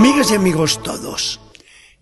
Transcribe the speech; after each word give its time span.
Amigas 0.00 0.30
y 0.30 0.34
amigos 0.34 0.82
todos, 0.82 1.40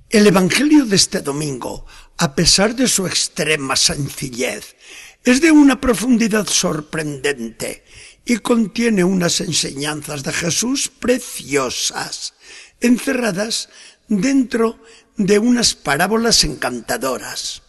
el 0.08 0.28
Evangelio 0.28 0.84
de 0.84 0.94
este 0.94 1.20
domingo, 1.20 1.84
a 2.16 2.36
pesar 2.36 2.76
de 2.76 2.86
su 2.86 3.08
extrema 3.08 3.74
sencillez, 3.74 4.76
es 5.24 5.40
de 5.40 5.50
una 5.50 5.80
profundidad 5.80 6.46
sorprendente 6.46 7.82
y 8.24 8.36
contiene 8.36 9.02
unas 9.02 9.40
enseñanzas 9.40 10.22
de 10.22 10.32
Jesús 10.32 10.92
preciosas, 10.96 12.34
encerradas 12.80 13.68
dentro 14.06 14.80
de 15.16 15.40
unas 15.40 15.74
parábolas 15.74 16.44
encantadoras. 16.44 17.62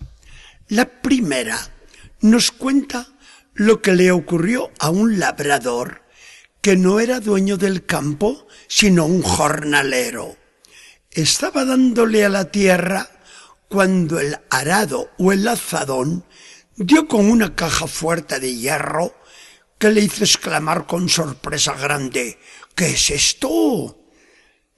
La 0.68 1.02
primera 1.02 1.58
nos 2.22 2.52
cuenta 2.52 3.08
lo 3.56 3.82
que 3.82 3.94
le 3.94 4.12
ocurrió 4.12 4.70
a 4.78 4.92
un 4.92 5.18
labrador 5.18 6.04
que 6.62 6.76
no 6.76 7.00
era 7.00 7.20
dueño 7.20 7.58
del 7.58 7.86
campo, 7.86 8.48
sino 8.68 9.06
un 9.06 9.22
jornalero. 9.22 10.36
Estaba 11.12 11.66
dándole 11.66 12.26
a 12.26 12.30
la 12.30 12.52
tierra 12.52 13.10
cuando 13.68 14.20
el 14.20 14.38
arado 14.50 15.12
o 15.18 15.32
el 15.32 15.48
azadón 15.48 16.26
dio 16.76 17.08
con 17.08 17.30
una 17.30 17.56
caja 17.56 17.88
fuerte 17.88 18.40
de 18.40 18.56
hierro 18.56 19.14
que 19.78 19.90
le 19.90 20.02
hizo 20.02 20.24
exclamar 20.24 20.86
con 20.86 21.08
sorpresa 21.08 21.74
grande 21.74 22.38
¿Qué 22.80 22.92
es 22.92 23.10
esto? 23.10 23.98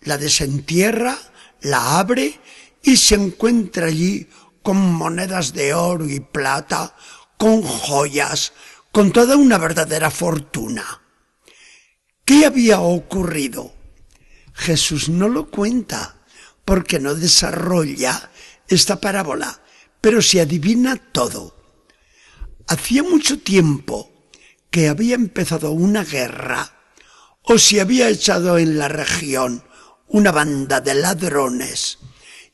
La 0.01 0.17
desentierra, 0.17 1.15
la 1.61 1.99
abre 1.99 2.39
y 2.81 2.97
se 2.97 3.13
encuentra 3.13 3.85
allí 3.85 4.27
con 4.63 4.77
monedas 4.93 5.53
de 5.53 5.75
oro 5.75 6.09
y 6.09 6.19
plata, 6.19 6.95
con 7.37 7.61
joyas, 7.61 8.53
con 8.91 9.11
toda 9.11 9.35
una 9.35 9.59
verdadera 9.59 10.09
fortuna. 10.09 11.00
¿Qué 12.31 12.45
había 12.45 12.79
ocurrido? 12.79 13.73
Jesús 14.53 15.09
no 15.09 15.27
lo 15.27 15.51
cuenta 15.51 16.21
porque 16.63 16.97
no 16.97 17.13
desarrolla 17.13 18.31
esta 18.69 19.01
parábola, 19.01 19.61
pero 19.99 20.21
se 20.21 20.39
adivina 20.39 20.95
todo. 20.95 21.57
Hacía 22.67 23.03
mucho 23.03 23.39
tiempo 23.39 24.29
que 24.69 24.87
había 24.87 25.15
empezado 25.15 25.71
una 25.71 26.05
guerra 26.05 26.73
o 27.41 27.57
se 27.57 27.81
había 27.81 28.07
echado 28.07 28.57
en 28.57 28.77
la 28.77 28.87
región 28.87 29.65
una 30.07 30.31
banda 30.31 30.79
de 30.79 30.95
ladrones 30.95 31.97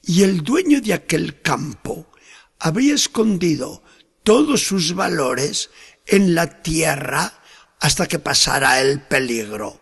y 0.01 0.23
el 0.23 0.41
dueño 0.41 0.81
de 0.81 0.95
aquel 0.95 1.39
campo 1.43 2.11
había 2.57 2.95
escondido 2.95 3.83
todos 4.23 4.63
sus 4.63 4.95
valores 4.95 5.69
en 6.07 6.33
la 6.33 6.63
tierra 6.63 7.36
hasta 7.79 8.07
que 8.07 8.19
pasara 8.19 8.81
el 8.81 9.01
peligro. 9.01 9.81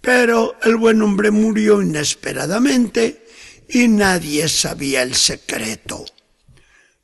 Pero 0.00 0.56
el 0.62 0.76
buen 0.76 1.02
hombre 1.02 1.30
murió 1.30 1.82
inesperadamente 1.82 3.26
y 3.68 3.88
nadie 3.88 4.48
sabía 4.48 5.02
el 5.02 5.14
secreto. 5.14 6.04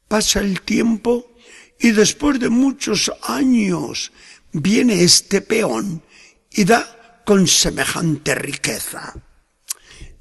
Pasa 0.09 0.41
el 0.41 0.63
tiempo 0.63 1.35
y 1.79 1.91
después 1.91 2.41
de 2.41 2.49
muchos 2.49 3.13
años 3.23 4.13
viene 4.53 5.03
este 5.03 5.43
peón 5.43 6.03
y 6.51 6.65
da 6.65 7.23
con 7.27 7.47
semejante 7.47 8.35
riqueza. 8.35 9.15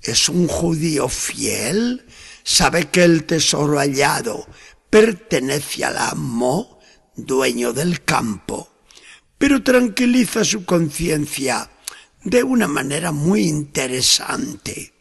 Es 0.02 0.28
un 0.28 0.48
judío 0.48 1.08
fiel, 1.08 2.06
sabe 2.44 2.90
que 2.90 3.04
el 3.04 3.24
tesoro 3.24 3.80
hallado 3.80 4.48
pertenece 4.90 5.86
al 5.86 5.98
amo, 5.98 6.80
dueño 7.16 7.74
del 7.74 8.04
campo 8.04 8.75
pero 9.38 9.64
tranquiliza 9.64 10.44
su 10.44 10.66
conciencia 10.66 11.70
de 12.24 12.44
una 12.44 12.68
manera 12.68 13.12
muy 13.12 13.44
interesante. 13.44 14.94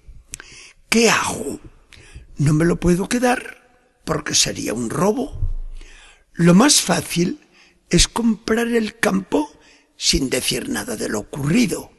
¿Qué 0.88 1.10
hago? 1.10 1.60
No 2.36 2.52
me 2.52 2.64
lo 2.64 2.76
puedo 2.78 3.08
quedar 3.08 4.00
porque 4.04 4.34
sería 4.34 4.74
un 4.74 4.90
robo. 4.90 5.40
Lo 6.32 6.54
más 6.54 6.80
fácil 6.80 7.40
es 7.90 8.08
comprar 8.08 8.68
el 8.68 8.98
campo 8.98 9.50
sin 9.96 10.28
decir 10.30 10.68
nada 10.68 10.96
de 10.96 11.08
lo 11.08 11.20
ocurrido. 11.20 11.92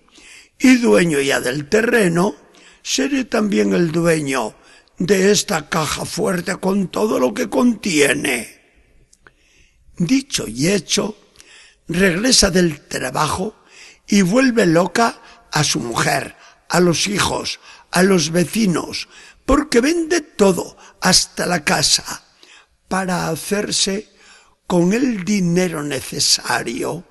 Y 0.59 0.77
dueño 0.77 1.19
ya 1.21 1.39
del 1.39 1.67
terreno, 1.67 2.35
seré 2.81 3.25
también 3.25 3.73
el 3.73 3.91
dueño 3.91 4.55
de 4.97 5.31
esta 5.31 5.69
caja 5.69 6.05
fuerte 6.05 6.55
con 6.57 6.87
todo 6.89 7.19
lo 7.19 7.33
que 7.33 7.49
contiene. 7.49 8.61
Dicho 9.97 10.47
y 10.47 10.67
hecho, 10.67 11.17
regresa 11.87 12.49
del 12.51 12.81
trabajo 12.81 13.55
y 14.07 14.21
vuelve 14.21 14.65
loca 14.65 15.21
a 15.51 15.63
su 15.63 15.79
mujer, 15.79 16.35
a 16.69 16.79
los 16.79 17.07
hijos, 17.07 17.59
a 17.91 18.03
los 18.03 18.31
vecinos, 18.31 19.07
porque 19.45 19.81
vende 19.81 20.21
todo, 20.21 20.77
hasta 21.01 21.45
la 21.45 21.63
casa, 21.63 22.23
para 22.87 23.29
hacerse 23.29 24.09
con 24.67 24.93
el 24.93 25.23
dinero 25.23 25.83
necesario 25.83 27.05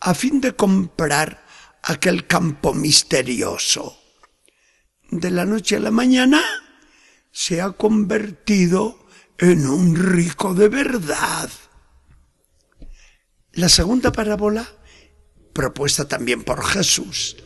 a 0.00 0.14
fin 0.14 0.40
de 0.40 0.54
comprar 0.54 1.44
aquel 1.82 2.26
campo 2.26 2.74
misterioso. 2.74 3.98
De 5.10 5.30
la 5.30 5.44
noche 5.44 5.76
a 5.76 5.80
la 5.80 5.90
mañana 5.90 6.40
se 7.32 7.60
ha 7.60 7.72
convertido 7.72 9.06
en 9.38 9.66
un 9.66 9.96
rico 9.96 10.54
de 10.54 10.68
verdad. 10.68 11.50
La 13.60 13.68
segunda 13.68 14.10
parábola, 14.10 14.66
propuesta 15.52 16.08
también 16.08 16.44
por 16.44 16.64
Jesús, 16.64 17.36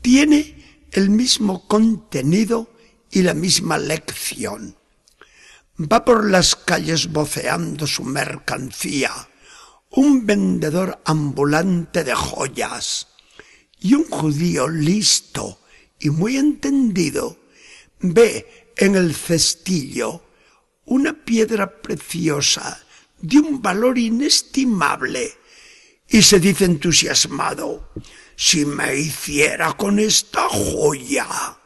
tiene 0.00 0.86
el 0.92 1.10
mismo 1.10 1.68
contenido 1.68 2.74
y 3.10 3.20
la 3.20 3.34
misma 3.34 3.76
lección. 3.76 4.78
Va 5.78 6.06
por 6.06 6.30
las 6.30 6.56
calles 6.56 7.12
voceando 7.12 7.86
su 7.86 8.02
mercancía, 8.02 9.12
un 9.90 10.24
vendedor 10.24 11.02
ambulante 11.04 12.02
de 12.02 12.14
joyas, 12.14 13.08
y 13.78 13.92
un 13.92 14.04
judío 14.08 14.68
listo 14.68 15.60
y 16.00 16.08
muy 16.08 16.38
entendido 16.38 17.36
ve 18.00 18.72
en 18.74 18.96
el 18.96 19.14
cestillo 19.14 20.22
una 20.86 21.12
piedra 21.12 21.82
preciosa 21.82 22.82
de 23.20 23.38
un 23.40 23.60
valor 23.60 23.98
inestimable 23.98 25.34
y 26.08 26.22
se 26.22 26.40
dice 26.40 26.64
entusiasmado, 26.64 27.92
si 28.34 28.64
me 28.64 28.96
hiciera 28.96 29.72
con 29.74 29.98
esta 29.98 30.48
joya. 30.48 31.58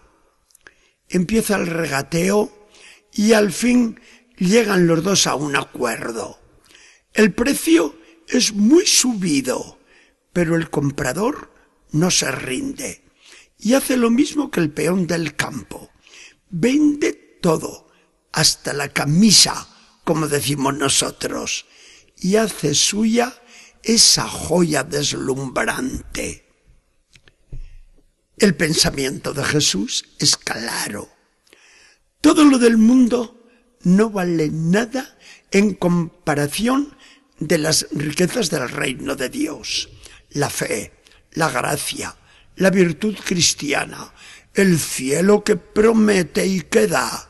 Empieza 1.08 1.56
el 1.56 1.66
regateo 1.66 2.68
y 3.12 3.34
al 3.34 3.52
fin 3.52 4.00
llegan 4.38 4.86
los 4.86 5.02
dos 5.02 5.26
a 5.26 5.34
un 5.34 5.54
acuerdo. 5.56 6.40
El 7.12 7.32
precio 7.32 7.94
es 8.26 8.52
muy 8.52 8.86
subido, 8.86 9.78
pero 10.32 10.56
el 10.56 10.70
comprador 10.70 11.52
no 11.90 12.10
se 12.10 12.30
rinde 12.32 13.04
y 13.58 13.74
hace 13.74 13.96
lo 13.96 14.10
mismo 14.10 14.50
que 14.50 14.60
el 14.60 14.70
peón 14.70 15.06
del 15.06 15.36
campo. 15.36 15.90
Vende 16.50 17.12
todo, 17.40 17.88
hasta 18.32 18.72
la 18.72 18.88
camisa, 18.88 19.68
como 20.04 20.26
decimos 20.26 20.74
nosotros, 20.74 21.66
y 22.16 22.36
hace 22.36 22.74
suya 22.74 23.41
esa 23.82 24.28
joya 24.28 24.84
deslumbrante. 24.84 26.46
El 28.36 28.54
pensamiento 28.54 29.32
de 29.32 29.44
Jesús 29.44 30.04
es 30.18 30.36
claro. 30.36 31.08
Todo 32.20 32.44
lo 32.44 32.58
del 32.58 32.78
mundo 32.78 33.48
no 33.82 34.10
vale 34.10 34.48
nada 34.50 35.18
en 35.50 35.74
comparación 35.74 36.96
de 37.38 37.58
las 37.58 37.86
riquezas 37.92 38.50
del 38.50 38.68
reino 38.68 39.16
de 39.16 39.28
Dios. 39.28 39.88
La 40.30 40.48
fe, 40.48 40.92
la 41.32 41.50
gracia, 41.50 42.16
la 42.56 42.70
virtud 42.70 43.16
cristiana, 43.24 44.12
el 44.54 44.78
cielo 44.78 45.42
que 45.42 45.56
promete 45.56 46.46
y 46.46 46.62
que 46.62 46.86
da. 46.86 47.28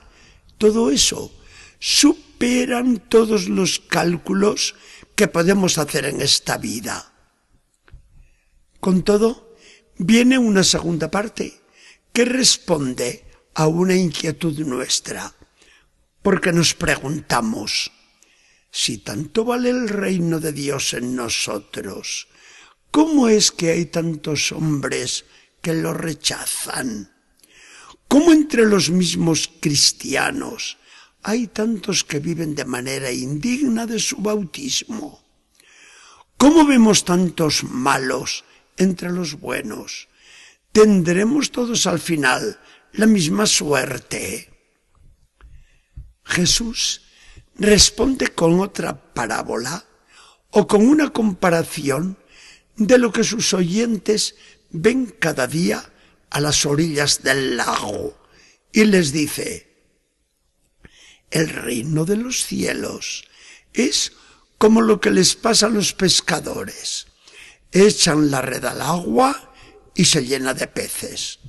Todo 0.58 0.90
eso 0.90 1.32
superan 1.78 2.98
todos 3.08 3.48
los 3.48 3.80
cálculos 3.80 4.74
que 5.14 5.28
podemos 5.28 5.78
hacer 5.78 6.06
en 6.06 6.20
esta 6.20 6.58
vida. 6.58 7.12
Con 8.80 9.02
todo, 9.02 9.54
viene 9.98 10.38
una 10.38 10.64
segunda 10.64 11.10
parte 11.10 11.60
que 12.12 12.24
responde 12.24 13.24
a 13.54 13.66
una 13.66 13.94
inquietud 13.94 14.58
nuestra, 14.60 15.32
porque 16.22 16.52
nos 16.52 16.74
preguntamos, 16.74 17.92
si 18.70 18.98
tanto 18.98 19.44
vale 19.44 19.70
el 19.70 19.88
reino 19.88 20.40
de 20.40 20.52
Dios 20.52 20.94
en 20.94 21.14
nosotros, 21.14 22.28
¿cómo 22.90 23.28
es 23.28 23.52
que 23.52 23.70
hay 23.70 23.86
tantos 23.86 24.52
hombres 24.52 25.24
que 25.60 25.74
lo 25.74 25.92
rechazan? 25.94 27.12
¿Cómo 28.08 28.32
entre 28.32 28.66
los 28.66 28.90
mismos 28.90 29.50
cristianos 29.60 30.78
hay 31.22 31.46
tantos 31.46 32.04
que 32.04 32.18
viven 32.18 32.54
de 32.54 32.64
manera 32.64 33.10
indigna 33.10 33.86
de 33.86 33.98
su 33.98 34.16
bautismo. 34.16 35.22
¿Cómo 36.36 36.66
vemos 36.66 37.04
tantos 37.04 37.64
malos 37.64 38.44
entre 38.76 39.10
los 39.10 39.38
buenos? 39.38 40.08
¿Tendremos 40.72 41.50
todos 41.50 41.86
al 41.86 42.00
final 42.00 42.58
la 42.92 43.06
misma 43.06 43.46
suerte. 43.46 44.50
Jesús 46.24 47.02
responde 47.56 48.28
con 48.28 48.60
otra 48.60 49.14
parábola 49.14 49.84
o 50.50 50.66
con 50.66 50.86
una 50.86 51.10
comparación 51.10 52.18
de 52.76 52.98
lo 52.98 53.12
que 53.12 53.24
sus 53.24 53.54
oyentes 53.54 54.36
ven 54.70 55.14
cada 55.18 55.46
día 55.46 55.90
a 56.30 56.40
las 56.40 56.64
orillas 56.66 57.22
del 57.22 57.56
lago 57.56 58.18
y 58.72 58.84
les 58.84 59.12
dice, 59.12 59.71
el 61.32 61.48
reino 61.48 62.04
de 62.04 62.16
los 62.16 62.44
cielos 62.44 63.24
es 63.72 64.12
como 64.58 64.82
lo 64.82 65.00
que 65.00 65.10
les 65.10 65.34
pasa 65.34 65.66
a 65.66 65.70
los 65.70 65.94
pescadores. 65.94 67.06
Echan 67.72 68.30
la 68.30 68.42
red 68.42 68.64
al 68.64 68.82
agua 68.82 69.54
y 69.94 70.04
se 70.04 70.24
llena 70.24 70.54
de 70.54 70.68
peces. 70.68 71.40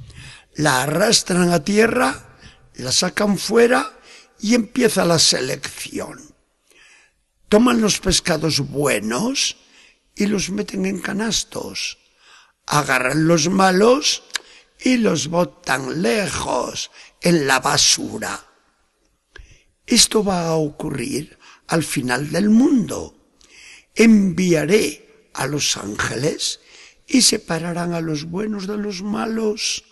La 0.56 0.84
arrastran 0.84 1.52
a 1.52 1.64
tierra, 1.64 2.38
la 2.76 2.92
sacan 2.92 3.38
fuera 3.38 4.00
y 4.40 4.56
empieza 4.56 5.06
la 5.06 5.20
selección. 5.20 6.34
Toman 7.50 7.82
los 7.82 8.00
pescados 8.00 8.60
buenos 8.62 9.58
y 10.16 10.26
los 10.26 10.50
meten 10.50 10.86
en 10.86 11.00
canastos. 11.00 12.00
Agarran 12.66 13.28
los 13.28 13.50
malos 13.50 14.24
y 14.80 14.98
los 14.98 15.28
botan 15.28 16.02
lejos 16.02 16.90
en 17.22 17.48
la 17.48 17.60
basura. 17.60 18.53
Esto 19.86 20.24
va 20.24 20.48
a 20.48 20.56
ocurrir 20.56 21.38
al 21.68 21.84
final 21.84 22.32
del 22.32 22.50
mundo. 22.50 23.16
Enviaré 23.96 25.30
a 25.34 25.48
los 25.48 25.78
ángeles 25.78 26.62
y 27.08 27.22
separarán 27.22 27.94
a 27.94 28.02
los 28.02 28.26
buenos 28.26 28.68
de 28.68 28.78
los 28.78 29.02
malos. 29.02 29.84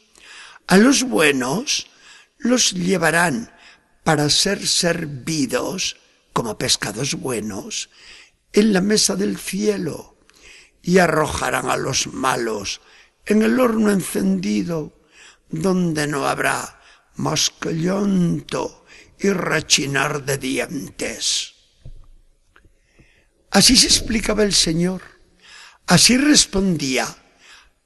A 0.68 0.78
los 0.78 1.04
buenos 1.04 1.88
los 2.38 2.72
llevarán 2.72 3.54
para 4.04 4.30
ser 4.30 4.66
servidos 4.66 5.98
como 6.34 6.58
pescados 6.58 7.16
buenos 7.16 7.90
en 8.54 8.74
la 8.74 8.82
mesa 8.82 9.16
del 9.16 9.38
cielo 9.38 10.18
y 10.82 10.98
arrojarán 10.98 11.70
a 11.70 11.78
los 11.78 12.08
malos 12.08 12.82
en 13.26 13.44
el 13.44 13.60
horno 13.60 13.92
encendido 13.92 14.94
donde 15.50 16.08
no 16.08 16.28
habrá 16.28 16.82
más 17.16 17.52
que 17.52 17.74
llanto 17.74 18.81
y 19.22 19.30
rechinar 19.30 20.26
de 20.26 20.38
dientes. 20.38 21.54
Así 23.52 23.76
se 23.76 23.88
explicaba 23.88 24.44
el 24.44 24.54
Señor. 24.54 25.02
Así 25.88 26.18
respondía 26.18 27.16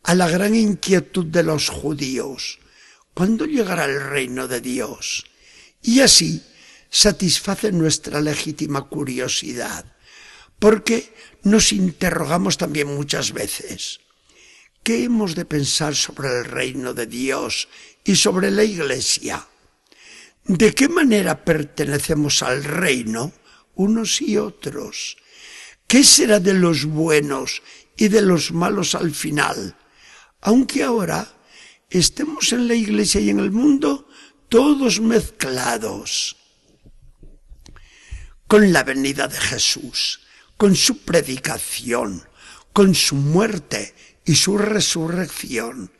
a 0.04 0.16
la 0.16 0.30
gran 0.30 0.56
inquietud 0.56 1.26
de 1.26 1.44
los 1.44 1.70
judíos. 1.70 2.60
¿Cuándo 3.14 3.46
llegará 3.46 3.86
el 3.86 4.00
reino 4.02 4.48
de 4.48 4.62
Dios? 4.62 5.26
Y 5.82 6.02
así 6.02 6.44
satisface 6.90 7.72
nuestra 7.72 8.22
legítima 8.22 8.88
curiosidad, 8.88 9.86
porque 10.60 11.14
nos 11.44 11.74
interrogamos 11.74 12.58
también 12.58 12.88
muchas 12.96 13.34
veces. 13.34 14.00
¿Qué 14.84 15.04
hemos 15.04 15.34
de 15.34 15.46
pensar 15.46 15.96
sobre 15.96 16.30
el 16.30 16.46
reino 16.46 16.94
de 16.94 17.08
Dios 17.08 17.68
y 18.04 18.16
sobre 18.16 18.52
la 18.52 18.64
Iglesia? 18.64 19.48
¿De 20.48 20.76
qué 20.76 20.88
manera 20.88 21.44
pertenecemos 21.44 22.44
al 22.44 22.64
reino 22.64 23.34
unos 23.74 24.22
y 24.22 24.38
otros? 24.38 25.18
¿Qué 25.88 26.04
será 26.04 26.40
de 26.40 26.54
los 26.54 26.86
buenos 26.86 27.64
y 27.98 28.10
de 28.10 28.22
los 28.22 28.52
malos 28.52 28.94
al 28.94 29.12
final? 29.12 29.76
Aunque 30.42 30.84
ahora 30.84 31.36
estemos 31.90 32.54
en 32.54 32.68
la 32.68 32.76
iglesia 32.76 33.22
y 33.22 33.32
en 33.32 33.40
el 33.40 33.50
mundo 33.50 34.08
todos 34.48 35.00
mezclados. 35.00 36.38
Con 38.46 38.72
la 38.72 38.84
venida 38.84 39.28
de 39.28 39.40
Jesús, 39.40 40.22
con 40.58 40.76
su 40.76 41.00
predicación, 41.00 42.24
con 42.72 42.94
su 42.94 43.16
muerte 43.16 43.96
y 44.24 44.36
su 44.36 44.60
resurrección, 44.60 45.92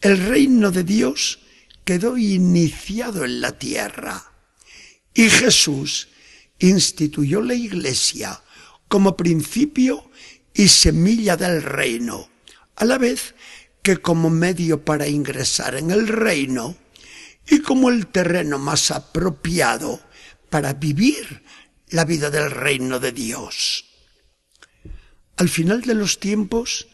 el 0.00 0.18
reino 0.26 0.72
de 0.72 0.82
Dios 0.82 1.38
quedó 1.88 2.18
iniciado 2.18 3.24
en 3.24 3.40
la 3.40 3.52
tierra. 3.52 4.30
Y 5.14 5.30
Jesús 5.30 6.08
instituyó 6.58 7.40
la 7.40 7.54
iglesia 7.54 8.42
como 8.88 9.16
principio 9.16 10.10
y 10.52 10.68
semilla 10.68 11.38
del 11.38 11.62
reino, 11.62 12.28
a 12.76 12.84
la 12.84 12.98
vez 12.98 13.34
que 13.80 13.96
como 14.02 14.28
medio 14.28 14.84
para 14.84 15.08
ingresar 15.08 15.76
en 15.76 15.90
el 15.90 16.08
reino 16.08 16.76
y 17.48 17.62
como 17.62 17.88
el 17.88 18.08
terreno 18.08 18.58
más 18.58 18.90
apropiado 18.90 19.98
para 20.50 20.74
vivir 20.74 21.42
la 21.88 22.04
vida 22.04 22.28
del 22.28 22.50
reino 22.50 23.00
de 23.00 23.12
Dios. 23.12 23.86
Al 25.38 25.48
final 25.48 25.80
de 25.80 25.94
los 25.94 26.20
tiempos 26.20 26.86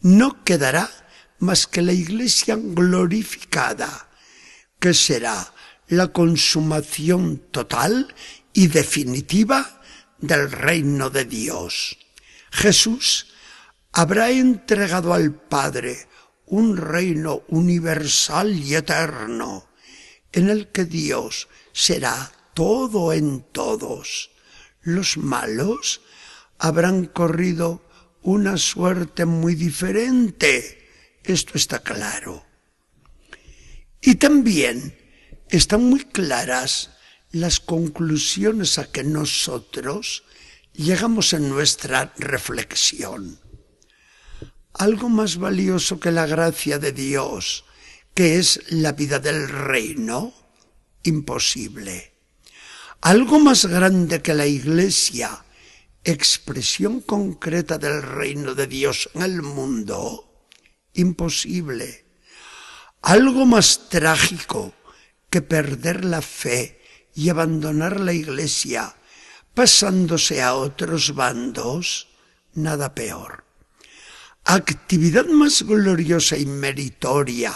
no 0.00 0.42
quedará 0.42 0.90
más 1.38 1.68
que 1.68 1.82
la 1.82 1.92
iglesia 1.92 2.58
glorificada, 2.60 4.09
que 4.80 4.94
será 4.94 5.52
la 5.88 6.08
consumación 6.08 7.38
total 7.50 8.14
y 8.52 8.68
definitiva 8.68 9.82
del 10.18 10.50
reino 10.50 11.10
de 11.10 11.24
Dios. 11.24 11.98
Jesús 12.50 13.28
habrá 13.92 14.30
entregado 14.30 15.14
al 15.14 15.32
Padre 15.34 16.08
un 16.46 16.76
reino 16.76 17.42
universal 17.48 18.52
y 18.52 18.74
eterno, 18.74 19.68
en 20.32 20.48
el 20.48 20.68
que 20.68 20.84
Dios 20.84 21.48
será 21.72 22.32
todo 22.54 23.12
en 23.12 23.42
todos. 23.52 24.30
Los 24.82 25.16
malos 25.16 26.00
habrán 26.58 27.06
corrido 27.06 27.82
una 28.22 28.56
suerte 28.56 29.24
muy 29.24 29.54
diferente. 29.54 30.88
Esto 31.22 31.52
está 31.54 31.80
claro. 31.80 32.49
Y 34.00 34.14
también 34.14 34.96
están 35.48 35.84
muy 35.84 36.04
claras 36.04 36.90
las 37.32 37.60
conclusiones 37.60 38.78
a 38.78 38.90
que 38.90 39.04
nosotros 39.04 40.24
llegamos 40.72 41.32
en 41.32 41.48
nuestra 41.48 42.12
reflexión. 42.16 43.38
Algo 44.72 45.08
más 45.08 45.36
valioso 45.36 46.00
que 46.00 46.12
la 46.12 46.26
gracia 46.26 46.78
de 46.78 46.92
Dios, 46.92 47.64
que 48.14 48.38
es 48.38 48.60
la 48.70 48.92
vida 48.92 49.18
del 49.18 49.48
reino, 49.48 50.32
imposible. 51.02 52.14
Algo 53.02 53.38
más 53.38 53.66
grande 53.66 54.22
que 54.22 54.34
la 54.34 54.46
iglesia, 54.46 55.44
expresión 56.04 57.00
concreta 57.00 57.76
del 57.78 58.02
reino 58.02 58.54
de 58.54 58.66
Dios 58.66 59.10
en 59.14 59.22
el 59.22 59.42
mundo, 59.42 60.46
imposible 60.94 62.09
algo 63.10 63.44
más 63.44 63.88
trágico 63.88 64.72
que 65.30 65.42
perder 65.42 66.04
la 66.04 66.22
fe 66.22 66.80
y 67.12 67.28
abandonar 67.28 67.98
la 67.98 68.12
iglesia 68.12 68.94
pasándose 69.52 70.40
a 70.40 70.54
otros 70.54 71.16
bandos, 71.16 72.06
nada 72.54 72.94
peor. 72.94 73.42
Actividad 74.44 75.26
más 75.26 75.62
gloriosa 75.62 76.36
y 76.36 76.46
meritoria 76.46 77.52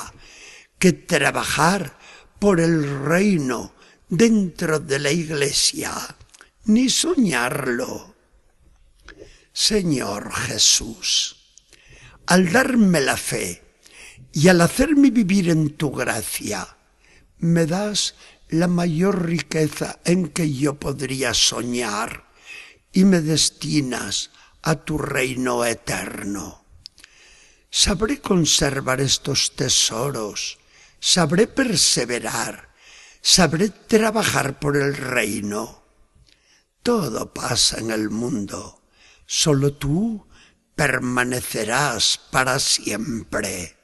que 0.81 0.93
trabajar 0.93 1.97
por 2.41 2.59
el 2.59 3.05
reino 3.05 3.75
dentro 4.09 4.81
de 4.81 4.99
la 4.99 5.13
iglesia, 5.13 5.93
ni 6.65 6.89
soñarlo. 6.89 8.17
Señor 9.53 10.33
Jesús, 10.33 11.37
al 12.27 12.51
darme 12.51 13.01
la 13.01 13.17
fe, 13.17 13.64
y 14.35 14.49
al 14.49 14.61
hacerme 14.61 15.13
vivir 15.13 15.49
en 15.49 15.77
tu 15.77 15.93
gracia, 15.93 16.77
me 17.39 17.67
das 17.67 18.17
la 18.49 18.67
mayor 18.67 19.27
riqueza 19.27 20.01
en 20.05 20.29
que 20.29 20.53
yo 20.53 20.75
podría 20.75 21.33
soñar 21.35 22.25
y 22.93 23.05
me 23.05 23.21
destinas 23.21 24.33
a 24.63 24.75
tu 24.75 24.99
reino 24.99 25.65
eterno. 25.65 26.65
Sabré 27.71 28.21
conservar 28.21 29.01
estos 29.01 29.55
tesoros, 29.55 30.59
sabré 30.99 31.47
perseverar, 31.47 32.71
sabré 33.23 33.69
trabajar 33.69 34.59
por 34.59 34.77
el 34.77 34.97
reino. 34.97 35.85
Todo 36.83 37.33
pasa 37.33 37.79
en 37.79 37.93
el 37.93 38.11
mundo, 38.11 38.83
solo 39.27 39.75
tú 39.75 40.27
permanecerás 40.75 42.19
para 42.33 42.59
siempre. 42.59 43.84